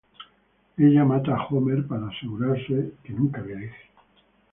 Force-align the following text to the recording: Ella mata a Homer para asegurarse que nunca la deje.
Ella 0.77 1.05
mata 1.05 1.35
a 1.35 1.45
Homer 1.47 1.85
para 1.85 2.07
asegurarse 2.07 2.93
que 3.03 3.13
nunca 3.13 3.39
la 3.41 3.55
deje. 3.55 3.91